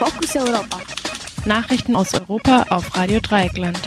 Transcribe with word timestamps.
Fokus 0.00 0.34
Europa. 0.34 0.78
Nachrichten 1.44 1.94
aus 1.94 2.14
Europa 2.14 2.64
auf 2.70 2.96
Radio 2.96 3.20
Dreieckland. 3.20 3.78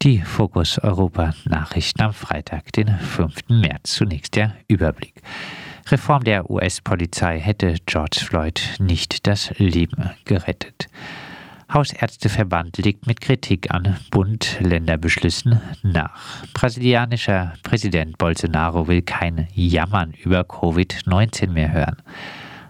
Die 0.00 0.20
Fokus 0.20 0.78
Europa 0.78 1.34
Nachrichten 1.44 2.02
am 2.02 2.12
Freitag, 2.12 2.70
den 2.70 2.86
5. 2.86 3.48
März. 3.48 3.94
Zunächst 3.94 4.36
der 4.36 4.54
Überblick. 4.68 5.20
Reform 5.90 6.22
der 6.22 6.48
US-Polizei 6.48 7.40
hätte 7.40 7.74
George 7.84 8.20
Floyd 8.24 8.62
nicht 8.78 9.26
das 9.26 9.50
Leben 9.58 10.10
gerettet. 10.24 10.86
Hausärzteverband 11.74 12.78
legt 12.78 13.08
mit 13.08 13.20
Kritik 13.20 13.74
an 13.74 13.96
Bund-Länderbeschlüssen 14.12 15.60
nach. 15.82 16.44
Brasilianischer 16.54 17.54
Präsident 17.64 18.18
Bolsonaro 18.18 18.86
will 18.86 19.02
kein 19.02 19.48
Jammern 19.52 20.12
über 20.12 20.42
Covid-19 20.42 21.48
mehr 21.48 21.72
hören. 21.72 21.96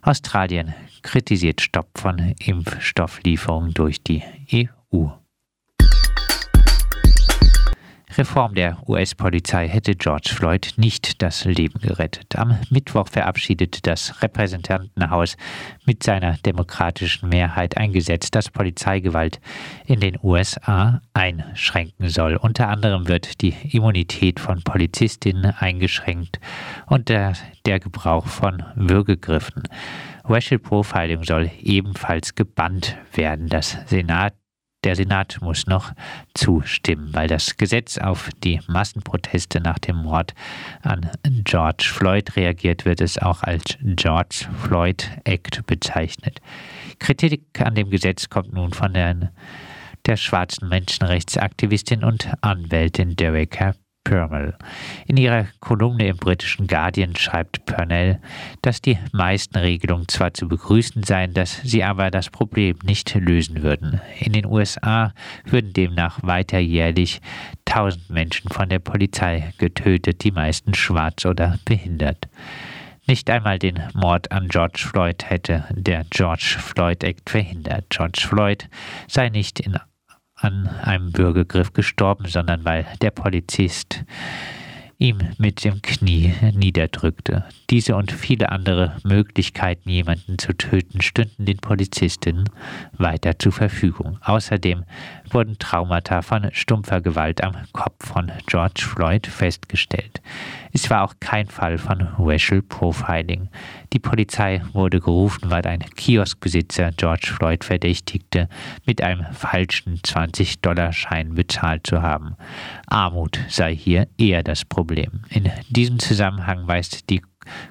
Australien 0.02 0.74
kritisiert 1.02 1.60
Stopp 1.60 1.96
von 1.96 2.34
Impfstofflieferungen 2.44 3.72
durch 3.72 4.02
die 4.02 4.22
EU. 4.92 5.21
Reform 8.18 8.54
der 8.54 8.76
US-Polizei 8.88 9.68
hätte 9.68 9.94
George 9.94 10.30
Floyd 10.34 10.74
nicht 10.76 11.22
das 11.22 11.44
Leben 11.44 11.80
gerettet. 11.80 12.36
Am 12.36 12.58
Mittwoch 12.68 13.08
verabschiedete 13.08 13.80
das 13.82 14.22
Repräsentantenhaus 14.22 15.36
mit 15.86 16.02
seiner 16.02 16.36
demokratischen 16.38 17.30
Mehrheit 17.30 17.76
ein 17.76 17.92
Gesetz, 17.92 18.30
das 18.30 18.50
Polizeigewalt 18.50 19.40
in 19.86 20.00
den 20.00 20.18
USA 20.22 21.00
einschränken 21.14 22.08
soll. 22.08 22.36
Unter 22.36 22.68
anderem 22.68 23.08
wird 23.08 23.40
die 23.40 23.54
Immunität 23.70 24.40
von 24.40 24.62
Polizistinnen 24.62 25.46
eingeschränkt 25.58 26.38
und 26.86 27.08
der, 27.08 27.32
der 27.64 27.80
Gebrauch 27.80 28.26
von 28.26 28.62
Würgegriffen. 28.74 29.62
Racial 30.24 30.58
Profiling 30.58 31.24
soll 31.24 31.50
ebenfalls 31.60 32.34
gebannt 32.34 32.96
werden. 33.14 33.48
Das 33.48 33.76
Senat 33.86 34.34
der 34.84 34.96
Senat 34.96 35.38
muss 35.40 35.66
noch 35.66 35.92
zustimmen, 36.34 37.14
weil 37.14 37.28
das 37.28 37.56
Gesetz 37.56 37.98
auf 37.98 38.30
die 38.42 38.60
Massenproteste 38.66 39.60
nach 39.60 39.78
dem 39.78 39.96
Mord 39.96 40.34
an 40.82 41.10
George 41.44 41.84
Floyd 41.92 42.36
reagiert, 42.36 42.84
wird 42.84 43.00
es 43.00 43.18
auch 43.18 43.42
als 43.42 43.78
George 43.82 44.46
Floyd 44.62 45.10
Act 45.24 45.66
bezeichnet. 45.66 46.40
Kritik 46.98 47.60
an 47.60 47.74
dem 47.74 47.90
Gesetz 47.90 48.28
kommt 48.28 48.52
nun 48.52 48.72
von 48.72 48.92
der, 48.92 49.32
der 50.06 50.16
schwarzen 50.16 50.68
Menschenrechtsaktivistin 50.68 52.04
und 52.04 52.28
Anwältin 52.40 53.16
Derek 53.16 53.60
Purnell. 54.04 54.54
In 55.06 55.16
ihrer 55.16 55.46
Kolumne 55.60 56.08
im 56.08 56.16
britischen 56.16 56.66
Guardian 56.66 57.16
schreibt 57.16 57.64
Purnell, 57.66 58.20
dass 58.60 58.80
die 58.80 58.98
meisten 59.12 59.56
Regelungen 59.56 60.08
zwar 60.08 60.34
zu 60.34 60.48
begrüßen 60.48 61.02
seien, 61.02 61.34
dass 61.34 61.62
sie 61.62 61.84
aber 61.84 62.10
das 62.10 62.30
Problem 62.30 62.78
nicht 62.84 63.14
lösen 63.14 63.62
würden. 63.62 64.00
In 64.20 64.32
den 64.32 64.46
USA 64.46 65.12
würden 65.44 65.72
demnach 65.72 66.22
weiter 66.22 66.58
jährlich 66.58 67.20
tausend 67.64 68.10
Menschen 68.10 68.50
von 68.50 68.68
der 68.68 68.80
Polizei 68.80 69.52
getötet, 69.58 70.24
die 70.24 70.32
meisten 70.32 70.74
schwarz 70.74 71.24
oder 71.24 71.58
behindert. 71.64 72.28
Nicht 73.06 73.30
einmal 73.30 73.58
den 73.58 73.82
Mord 73.94 74.30
an 74.30 74.48
George 74.48 74.78
Floyd 74.78 75.28
hätte 75.28 75.64
der 75.70 76.04
George 76.10 76.56
Floyd 76.58 77.02
Act 77.02 77.30
verhindert. 77.30 77.86
George 77.90 78.20
Floyd 78.20 78.68
sei 79.08 79.28
nicht 79.28 79.58
in 79.58 79.76
an 80.42 80.68
einem 80.82 81.12
Bürgergriff 81.12 81.72
gestorben, 81.72 82.26
sondern 82.26 82.64
weil 82.64 82.86
der 83.00 83.10
Polizist 83.10 84.04
ihm 84.98 85.18
mit 85.38 85.64
dem 85.64 85.82
Knie 85.82 86.32
niederdrückte. 86.54 87.44
Diese 87.70 87.96
und 87.96 88.12
viele 88.12 88.52
andere 88.52 88.96
Möglichkeiten, 89.02 89.90
jemanden 89.90 90.38
zu 90.38 90.52
töten, 90.52 91.00
stünden 91.00 91.44
den 91.44 91.58
Polizistinnen 91.58 92.48
weiter 92.92 93.38
zur 93.38 93.52
Verfügung. 93.52 94.18
Außerdem 94.22 94.84
wurden 95.34 95.58
Traumata 95.58 96.22
von 96.22 96.48
stumpfer 96.52 97.00
Gewalt 97.00 97.42
am 97.42 97.54
Kopf 97.72 98.08
von 98.08 98.30
George 98.46 98.82
Floyd 98.82 99.26
festgestellt. 99.26 100.20
Es 100.72 100.88
war 100.90 101.02
auch 101.02 101.14
kein 101.20 101.46
Fall 101.48 101.78
von 101.78 102.08
Racial 102.18 102.62
Profiling. 102.62 103.48
Die 103.92 103.98
Polizei 103.98 104.62
wurde 104.72 105.00
gerufen, 105.00 105.50
weil 105.50 105.66
ein 105.66 105.80
Kioskbesitzer 105.80 106.92
George 106.92 107.32
Floyd 107.36 107.64
verdächtigte, 107.64 108.48
mit 108.86 109.02
einem 109.02 109.26
falschen 109.32 109.98
20-Dollar-Schein 109.98 111.34
bezahlt 111.34 111.86
zu 111.86 112.02
haben. 112.02 112.36
Armut 112.86 113.38
sei 113.48 113.74
hier 113.74 114.08
eher 114.18 114.42
das 114.42 114.64
Problem. 114.64 115.22
In 115.28 115.50
diesem 115.68 115.98
Zusammenhang 115.98 116.66
weist 116.66 117.10
die 117.10 117.22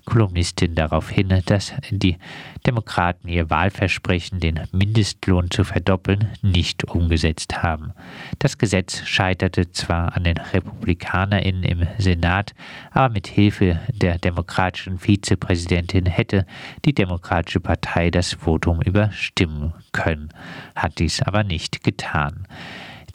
Kolumnistin 0.05 0.75
darauf 0.75 1.09
hin, 1.09 1.41
dass 1.45 1.73
die 1.89 2.17
Demokraten 2.65 3.27
ihr 3.27 3.49
Wahlversprechen, 3.49 4.39
den 4.39 4.59
Mindestlohn 4.71 5.49
zu 5.49 5.63
verdoppeln, 5.63 6.29
nicht 6.41 6.83
umgesetzt 6.85 7.63
haben. 7.63 7.93
Das 8.39 8.57
Gesetz 8.57 9.05
scheiterte 9.05 9.71
zwar 9.71 10.15
an 10.15 10.23
den 10.23 10.37
RepublikanerInnen 10.37 11.63
im 11.63 11.87
Senat, 11.97 12.53
aber 12.91 13.09
mit 13.09 13.27
Hilfe 13.27 13.79
der 13.91 14.17
demokratischen 14.17 14.99
Vizepräsidentin 14.99 16.05
hätte 16.05 16.45
die 16.85 16.93
Demokratische 16.93 17.59
Partei 17.59 18.11
das 18.11 18.33
Votum 18.33 18.81
überstimmen 18.81 19.73
können, 19.91 20.29
hat 20.75 20.99
dies 20.99 21.21
aber 21.21 21.43
nicht 21.43 21.83
getan. 21.83 22.47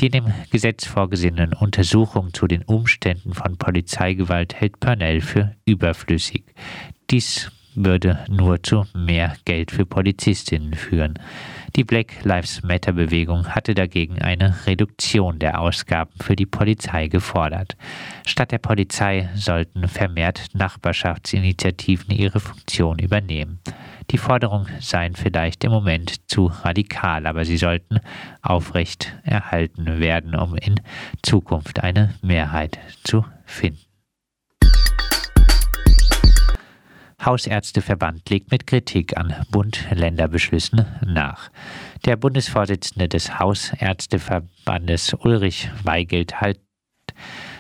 Die 0.01 0.07
in 0.07 0.12
dem 0.12 0.33
Gesetz 0.51 0.87
vorgesehenen 0.87 1.55
Untersuchungen 1.55 2.34
zu 2.34 2.47
den 2.47 2.62
Umständen 2.62 3.33
von 3.33 3.57
Polizeigewalt 3.57 4.55
hält 4.55 4.79
Purnell 4.79 5.23
für 5.23 5.55
überflüssig. 5.65 6.45
Dies 7.11 7.51
würde 7.75 8.25
nur 8.29 8.62
zu 8.62 8.87
mehr 8.95 9.37
Geld 9.45 9.71
für 9.71 9.87
Polizistinnen 9.87 10.75
führen. 10.75 11.19
Die 11.76 11.84
Black 11.84 12.25
Lives 12.25 12.62
Matter 12.62 12.94
Bewegung 12.94 13.48
hatte 13.48 13.75
dagegen 13.75 14.22
eine 14.22 14.66
Reduktion 14.66 15.38
der 15.38 15.60
Ausgaben 15.60 16.10
für 16.22 16.34
die 16.34 16.47
Polizei 16.47 17.09
gefordert. 17.09 17.76
Statt 18.25 18.50
der 18.50 18.59
Polizei 18.59 19.28
sollten 19.34 19.87
vermehrt 19.87 20.48
Nachbarschaftsinitiativen 20.54 22.16
ihre 22.16 22.41
Funktion 22.41 22.98
übernehmen. 22.98 23.60
Die 24.10 24.16
Forderungen 24.16 24.69
seien 24.81 25.16
vielleicht 25.16 25.64
im 25.64 25.72
Moment 25.72 26.31
zu 26.31 26.47
radikal, 26.47 27.26
aber 27.26 27.44
sie 27.44 27.59
sollten 27.59 28.00
aufrecht 28.41 29.14
erhalten 29.22 30.00
werden, 30.00 30.34
um 30.34 30.56
in 30.56 30.81
Zukunft 31.22 31.81
eine 31.81 32.14
Mehrheit 32.22 32.78
zu 33.04 33.26
finden. 33.44 33.86
Hausärzteverband 37.26 38.31
legt 38.31 38.53
mit 38.53 38.69
Kritik 38.69 39.16
an 39.16 39.34
Bund-Länder-Beschlüssen 39.50 40.87
nach. 41.04 41.50
Der 42.04 42.16
Bundesvorsitzende 42.16 43.09
des 43.09 43.41
Hausärzteverbandes 43.41 45.12
Ulrich 45.14 45.69
Weigelt 45.82 46.41
hat 46.41 46.59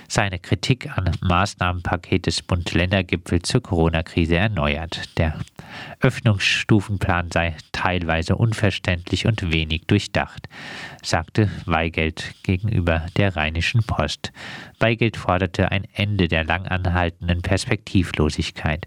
seine 0.08 0.38
Kritik 0.38 0.96
an 0.96 1.10
Maßnahmenpaket 1.20 2.26
des 2.26 2.42
Bund-Länder-Gipfels 2.42 3.48
zur 3.48 3.60
Corona-Krise 3.60 4.36
erneuert. 4.36 5.18
Der 5.18 5.40
Öffnungsstufenplan 6.00 7.32
sei 7.32 7.56
teilweise 7.72 8.36
unverständlich 8.36 9.26
und 9.26 9.50
wenig 9.52 9.86
durchdacht, 9.88 10.48
sagte 11.02 11.50
Weigelt 11.64 12.34
gegenüber 12.44 13.06
der 13.16 13.34
Rheinischen 13.34 13.82
Post. 13.82 14.32
Weigelt 14.78 15.16
forderte 15.16 15.72
ein 15.72 15.88
Ende 15.92 16.28
der 16.28 16.44
lang 16.44 16.66
anhaltenden 16.66 17.42
Perspektivlosigkeit. 17.42 18.86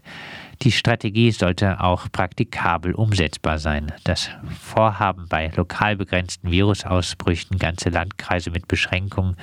Die 0.61 0.73
Strategie 0.73 1.31
sollte 1.31 1.79
auch 1.79 2.11
praktikabel 2.11 2.93
umsetzbar 2.93 3.59
sein. 3.59 3.93
Das 4.03 4.29
Vorhaben 4.61 5.27
bei 5.29 5.51
lokal 5.55 5.95
begrenzten 5.95 6.51
Virusausbrüchen 6.51 7.57
ganze 7.57 7.89
Landkreise 7.89 8.51
mit 8.51 8.67
Beschränkungen 8.67 9.37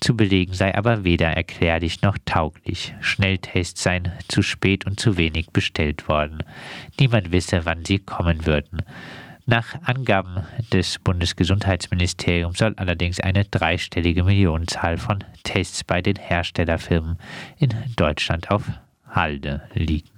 zu 0.00 0.16
belegen 0.16 0.54
sei 0.54 0.74
aber 0.76 1.04
weder 1.04 1.28
erklärlich 1.28 2.02
noch 2.02 2.18
tauglich. 2.24 2.94
Schnelltests 3.00 3.82
seien 3.82 4.12
zu 4.28 4.42
spät 4.42 4.86
und 4.86 5.00
zu 5.00 5.16
wenig 5.16 5.50
bestellt 5.50 6.08
worden. 6.08 6.44
Niemand 7.00 7.32
wisse, 7.32 7.64
wann 7.64 7.84
sie 7.84 7.98
kommen 7.98 8.46
würden. 8.46 8.82
Nach 9.46 9.80
Angaben 9.82 10.44
des 10.72 10.98
Bundesgesundheitsministeriums 10.98 12.58
soll 12.58 12.74
allerdings 12.76 13.18
eine 13.18 13.44
dreistellige 13.44 14.22
Millionenzahl 14.22 14.98
von 14.98 15.24
Tests 15.42 15.82
bei 15.84 16.02
den 16.02 16.16
Herstellerfirmen 16.16 17.18
in 17.58 17.70
Deutschland 17.96 18.50
auf 18.50 18.64
Halde 19.08 19.62
liegen. 19.74 20.17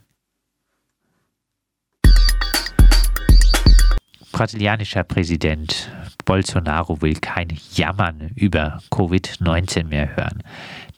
Brasilianischer 4.41 5.05
Präsident 5.05 5.91
Bolsonaro 6.25 7.03
will 7.03 7.13
kein 7.13 7.49
Jammern 7.75 8.31
über 8.37 8.81
Covid-19 8.91 9.85
mehr 9.89 10.17
hören. 10.17 10.43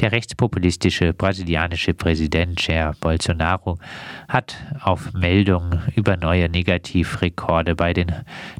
Der 0.00 0.12
rechtspopulistische 0.12 1.12
brasilianische 1.12 1.93
Präsident 1.93 2.65
Jair 2.65 2.94
Bolsonaro 3.00 3.79
hat 4.29 4.56
auf 4.81 5.12
Meldungen 5.12 5.83
über 5.97 6.17
neue 6.17 6.49
Negativrekorde 6.49 7.75
bei 7.75 7.93
den 7.93 8.12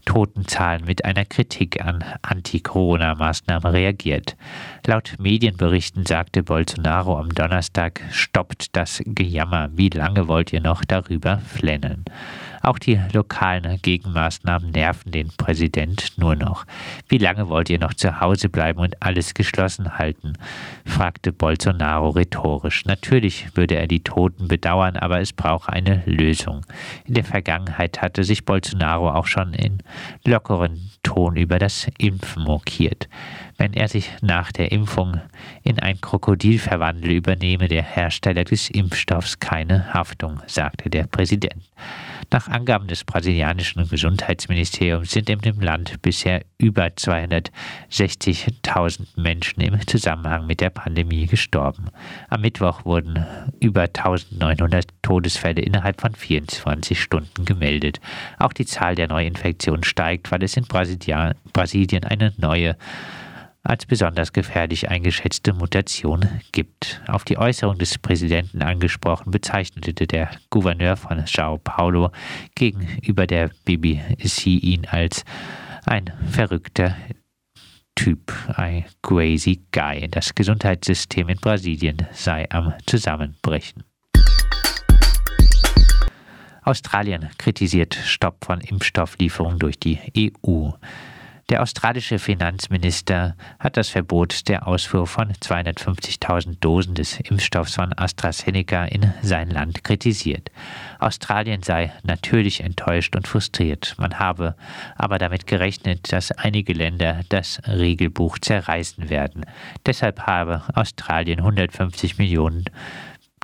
Totenzahlen 0.05 0.85
mit 0.85 1.05
einer 1.05 1.27
Kritik 1.27 1.81
an 1.81 2.05
Anti-Corona-Maßnahmen 2.23 3.71
reagiert. 3.71 4.37
Laut 4.85 5.15
Medienberichten 5.21 6.07
sagte 6.07 6.43
Bolsonaro 6.43 7.21
am 7.21 7.29
Donnerstag, 7.29 8.01
stoppt 8.11 8.75
das 8.75 9.01
Gejammer, 9.07 9.71
wie 9.75 9.91
lange 9.91 10.27
wollt 10.27 10.53
ihr 10.53 10.61
noch 10.61 10.85
darüber 10.85 11.39
flennen? 11.39 12.05
Auch 12.63 12.79
die 12.79 13.01
lokalen 13.13 13.81
Gegenmaßnahmen 13.83 14.71
nerven 14.71 15.11
den 15.11 15.29
Präsident 15.37 16.13
nur 16.17 16.37
noch. 16.37 16.65
Wie 17.09 17.19
lange 17.19 17.49
wollt 17.49 17.69
ihr 17.71 17.81
noch 17.81 17.95
zu 17.95 18.21
Hause 18.21 18.49
bleiben 18.49 18.79
und 18.79 19.03
alles 19.03 19.35
geschlossen 19.35 19.99
halten? 19.99 20.35
fragte 20.87 21.33
Bolsonaro 21.33 22.11
rhetorisch. 22.11 22.85
Natürlich 22.85 23.57
würde 23.57 23.75
er 23.75 23.89
die 23.89 24.05
Toten 24.05 24.47
bedauern, 24.47 24.97
aber 24.97 25.21
es 25.21 25.33
braucht 25.33 25.69
eine 25.69 26.05
Lösung. 26.07 26.65
In 27.05 27.15
der 27.15 27.25
Vergangenheit 27.25 28.01
hatte 28.01 28.23
sich 28.23 28.45
Bolsonaro 28.45 29.11
auch 29.11 29.27
schon 29.27 29.55
in 29.55 29.79
lockeren 30.25 30.91
Ton 31.03 31.37
über 31.37 31.59
das 31.59 31.89
Impfen 31.99 32.45
mokiert. 32.45 33.09
Wenn 33.59 33.73
er 33.75 33.89
sich 33.89 34.09
nach 34.23 34.53
der 34.53 34.71
Impfung 34.71 35.21
in 35.65 35.81
ein 35.81 36.01
Krokodil 36.01 36.61
verwandle, 36.61 37.13
übernehme 37.13 37.67
der 37.67 37.83
Hersteller 37.83 38.45
des 38.45 38.71
Impfstoffs 38.71 39.41
keine 39.41 39.93
Haftung, 39.93 40.41
sagte 40.47 40.91
der 40.91 41.05
Präsident. 41.09 41.63
Nach 42.33 42.49
Angaben 42.49 42.89
des 42.89 43.05
brasilianischen 43.05 43.89
Gesundheitsministeriums 43.91 45.11
sind 45.11 45.29
in 45.29 45.41
dem 45.41 45.61
Land 45.61 46.01
bisher 46.01 46.41
über 46.57 46.87
260.000 46.87 49.21
Menschen 49.21 49.61
im 49.61 49.87
Zusammenhang 49.87 50.47
mit 50.47 50.63
der 50.63 50.71
Pandemie 50.71 51.27
gestorben. 51.27 51.91
Am 52.31 52.41
Mittwoch 52.41 52.87
wurden 52.87 53.27
über 53.61 53.83
1900 53.83 54.87
Todesfälle 55.03 55.61
innerhalb 55.61 56.01
von 56.01 56.15
24 56.15 56.99
Stunden 56.99 57.45
gemeldet. 57.45 58.01
Auch 58.39 58.55
die 58.55 58.65
Zahl 58.65 58.95
der 58.95 59.09
Neuinfektionen 59.09 59.85
steigt, 59.85 60.33
weil 60.33 60.43
es 60.43 60.57
in 60.57 60.65
Brasilien 60.65 62.05
eine 62.05 62.33
neue 62.39 62.79
als 63.65 63.87
besonders 63.87 64.33
gefährlich 64.33 64.89
eingeschätzte 64.91 65.53
Mutation 65.53 66.27
gibt. 66.51 67.01
Auf 67.07 67.25
die 67.25 67.39
Äußerung 67.39 67.79
des 67.79 67.99
Präsidenten 67.99 68.63
angesprochen, 68.63 69.31
bezeichnete 69.31 70.07
der 70.07 70.31
Gouverneur 70.51 70.97
von 70.97 71.25
Sao 71.27 71.59
Paulo 71.59 72.11
gegenüber 72.55 73.27
der 73.27 73.51
BBC 73.65 74.47
ihn 74.47 74.87
als 74.87 75.25
ein 75.87 76.13
verrückter 76.31 76.97
Typ, 77.95 78.33
ein 78.57 78.85
crazy 79.03 79.61
guy. 79.71 80.09
Das 80.09 80.35
Gesundheitssystem 80.35 81.29
in 81.29 81.39
Brasilien 81.39 81.99
sei 82.13 82.51
am 82.51 82.75
Zusammenbrechen. 82.87 83.85
Australien 86.65 87.29
kritisiert 87.39 87.95
Stopp 87.95 88.45
von 88.45 88.61
Impfstofflieferungen 88.61 89.59
durch 89.59 89.79
die 89.79 89.99
EU. 90.17 90.71
Der 91.53 91.61
australische 91.61 92.19
Finanzminister 92.19 93.37
hat 93.59 93.77
das 93.77 93.91
Verbot 93.91 94.49
der 94.49 94.67
Ausfuhr 94.67 95.07
von 95.07 95.35
250.000 95.35 96.57
Dosen 96.61 96.95
des 96.95 97.21
Impfstoffs 97.21 97.75
von 97.75 97.93
AstraZeneca 97.95 98.87
in 98.87 99.13
sein 99.21 99.51
Land 99.51 99.85
kritisiert. 99.85 100.51
Australien 100.99 101.63
sei 101.63 101.93
natürlich 102.05 102.63
enttäuscht 102.63 103.15
und 103.17 103.29
frustriert. 103.29 103.95
Man 103.99 104.19
habe 104.19 104.57
aber 104.97 105.19
damit 105.19 105.47
gerechnet, 105.47 106.11
dass 106.11 106.33
einige 106.33 106.73
Länder 106.73 107.21
das 107.29 107.61
Regelbuch 107.69 108.39
zerreißen 108.39 109.11
werden. 109.11 109.45
Deshalb 109.85 110.21
habe 110.21 110.63
Australien 110.75 111.41
150 111.41 112.17
Millionen 112.17 112.65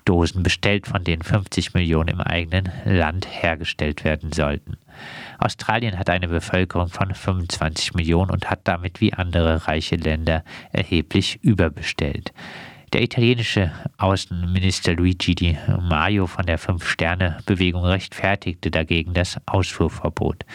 Dosen 0.08 0.43
bestellt, 0.43 0.87
von 0.87 1.05
denen 1.05 1.22
50 1.22 1.75
Millionen 1.75 2.08
im 2.08 2.20
eigenen 2.22 2.72
Land 2.87 3.28
hergestellt 3.31 4.05
werden 4.05 4.32
sollten. 4.32 4.78
Australien 5.38 5.99
hat 5.99 6.08
eine 6.08 6.28
Bevölkerung 6.28 6.88
von 6.88 7.14
25 7.14 7.93
Millionen 7.93 8.31
und 8.31 8.49
hat 8.50 8.60
damit 8.64 9.02
wie 9.02 9.12
andere 9.12 9.69
reiche 9.69 9.96
Länder 9.96 10.44
erheblich 10.72 11.38
überbestellt. 11.43 12.32
Der 12.94 13.02
italienische 13.02 13.70
Außenminister 13.99 14.94
Luigi 14.94 15.35
Di 15.35 15.58
Maio 15.79 16.26
von 16.26 16.46
der 16.46 16.56
Fünf-Sterne-Bewegung 16.56 17.85
rechtfertigte 17.85 18.70
dagegen 18.70 19.12
das 19.12 19.37
Ausfuhrverbot. 19.44 20.46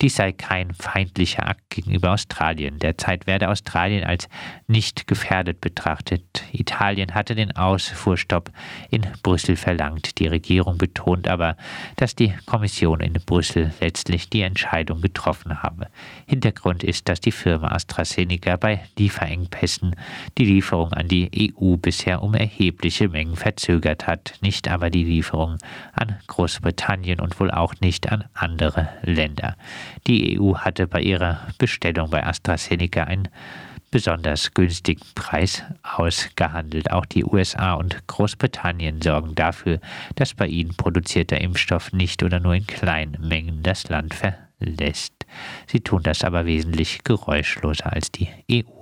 Dies 0.00 0.14
sei 0.14 0.30
kein 0.30 0.72
feindlicher 0.72 1.48
Akt 1.48 1.68
gegenüber 1.68 2.12
Australien. 2.12 2.78
Derzeit 2.78 3.26
werde 3.26 3.48
Australien 3.48 4.04
als 4.04 4.28
nicht 4.68 5.08
gefährdet 5.08 5.60
betrachtet. 5.60 6.44
Italien 6.52 7.12
hatte 7.12 7.34
den 7.34 7.56
Ausfuhrstopp 7.56 8.52
in 8.90 9.04
Brüssel 9.24 9.56
verlangt. 9.56 10.20
Die 10.20 10.28
Regierung 10.28 10.78
betont 10.78 11.26
aber, 11.26 11.56
dass 11.96 12.14
die 12.14 12.32
Kommission 12.46 13.00
in 13.00 13.14
Brüssel 13.14 13.74
letztlich 13.80 14.30
die 14.30 14.42
Entscheidung 14.42 15.00
getroffen 15.00 15.60
habe. 15.60 15.88
Hintergrund 16.26 16.84
ist, 16.84 17.08
dass 17.08 17.20
die 17.20 17.32
Firma 17.32 17.72
AstraZeneca 17.72 18.54
bei 18.56 18.84
Lieferengpässen 18.96 19.96
die 20.38 20.44
Lieferung 20.44 20.92
an 20.92 21.08
die 21.08 21.52
EU 21.58 21.79
bisher 21.80 22.22
um 22.22 22.34
erhebliche 22.34 23.08
Mengen 23.08 23.36
verzögert 23.36 24.06
hat, 24.06 24.34
nicht 24.40 24.68
aber 24.68 24.90
die 24.90 25.04
Lieferung 25.04 25.58
an 25.92 26.16
Großbritannien 26.26 27.20
und 27.20 27.38
wohl 27.40 27.50
auch 27.50 27.74
nicht 27.80 28.10
an 28.10 28.24
andere 28.34 28.88
Länder. 29.02 29.56
Die 30.06 30.38
EU 30.38 30.56
hatte 30.56 30.86
bei 30.86 31.00
ihrer 31.00 31.40
Bestellung 31.58 32.10
bei 32.10 32.24
AstraZeneca 32.24 33.04
einen 33.04 33.28
besonders 33.90 34.54
günstigen 34.54 35.04
Preis 35.14 35.62
ausgehandelt. 35.82 36.90
Auch 36.90 37.06
die 37.06 37.24
USA 37.24 37.74
und 37.74 38.06
Großbritannien 38.06 39.02
sorgen 39.02 39.34
dafür, 39.34 39.80
dass 40.14 40.34
bei 40.34 40.46
ihnen 40.46 40.76
produzierter 40.76 41.40
Impfstoff 41.40 41.92
nicht 41.92 42.22
oder 42.22 42.40
nur 42.40 42.54
in 42.54 42.66
kleinen 42.66 43.26
Mengen 43.26 43.62
das 43.62 43.88
Land 43.88 44.14
verlässt. 44.14 45.26
Sie 45.66 45.80
tun 45.80 46.02
das 46.02 46.24
aber 46.24 46.46
wesentlich 46.46 47.04
geräuschloser 47.04 47.92
als 47.92 48.10
die 48.12 48.28
EU. 48.50 48.79